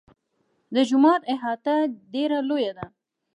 د 0.73 0.75
جومات 0.89 1.21
احاطه 1.33 1.75
ډېره 2.13 2.37
لویه 2.49 2.71
ده. 2.77 2.85